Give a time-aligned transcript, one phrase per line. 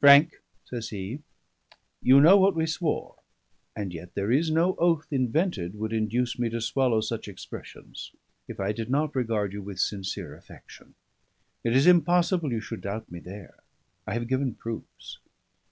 [0.00, 1.20] "Frank," says he,
[2.02, 3.14] "you know what we swore;
[3.76, 8.10] and yet there is no oath invented would induce me to swallow such expressions,
[8.48, 10.96] if I did not regard you with sincere affection.
[11.62, 13.62] It is impossible you should doubt me there:
[14.04, 15.18] I have given proofs.